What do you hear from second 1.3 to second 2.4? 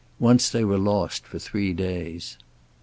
three days.